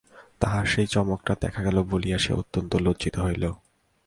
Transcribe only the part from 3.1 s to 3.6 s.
হইল।